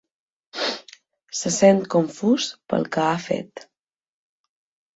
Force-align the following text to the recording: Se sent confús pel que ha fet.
Se 1.41 1.51
sent 1.59 1.83
confús 1.97 2.49
pel 2.73 2.89
que 2.97 3.07
ha 3.07 3.15
fet. 3.29 3.67